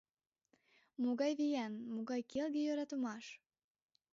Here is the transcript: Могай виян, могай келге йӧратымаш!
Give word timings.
Могай 1.03 1.31
виян, 1.39 1.73
могай 1.93 2.21
келге 2.31 2.59
йӧратымаш! 2.63 3.25